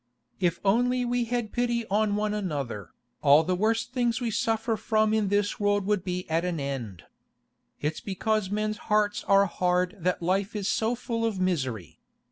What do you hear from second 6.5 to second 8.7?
end. It's because